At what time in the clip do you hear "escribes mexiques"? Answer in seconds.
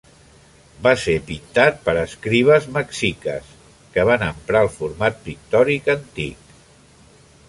2.03-3.51